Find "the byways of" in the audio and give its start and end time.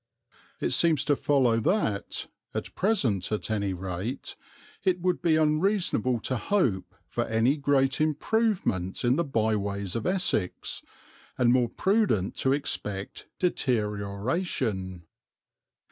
9.15-10.07